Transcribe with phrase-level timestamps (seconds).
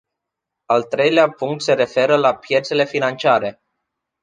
[0.75, 3.61] Al treilea punct se referă la piețele financiare.